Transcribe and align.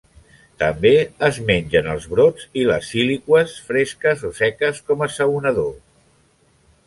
També 0.61 0.91
es 1.27 1.35
mengen 1.49 1.89
els 1.95 2.07
brots 2.13 2.47
i 2.61 2.63
les 2.71 2.89
síliqües 2.93 3.53
fresques 3.67 4.25
o 4.29 4.33
seques 4.41 4.83
com 4.89 5.03
a 5.05 5.11
assaonador. 5.13 5.71